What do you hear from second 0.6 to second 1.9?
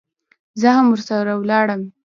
زه هم ورسره ولاړم.